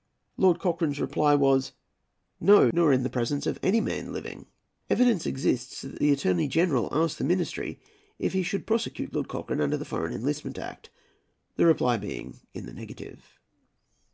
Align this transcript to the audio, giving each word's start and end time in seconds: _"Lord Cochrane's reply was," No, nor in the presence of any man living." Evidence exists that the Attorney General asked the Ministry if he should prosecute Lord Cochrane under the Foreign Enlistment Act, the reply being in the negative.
_"Lord 0.42 0.58
Cochrane's 0.60 0.98
reply 0.98 1.34
was," 1.34 1.72
No, 2.50 2.70
nor 2.72 2.90
in 2.90 3.02
the 3.02 3.10
presence 3.10 3.46
of 3.46 3.58
any 3.62 3.82
man 3.82 4.14
living." 4.14 4.46
Evidence 4.88 5.26
exists 5.26 5.82
that 5.82 5.98
the 5.98 6.10
Attorney 6.10 6.48
General 6.48 6.88
asked 6.90 7.18
the 7.18 7.24
Ministry 7.24 7.78
if 8.18 8.32
he 8.32 8.42
should 8.42 8.66
prosecute 8.66 9.12
Lord 9.12 9.28
Cochrane 9.28 9.60
under 9.60 9.76
the 9.76 9.84
Foreign 9.84 10.14
Enlistment 10.14 10.56
Act, 10.58 10.88
the 11.56 11.66
reply 11.66 11.98
being 11.98 12.40
in 12.54 12.64
the 12.64 12.72
negative. 12.72 13.38